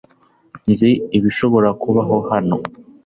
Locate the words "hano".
2.29-2.57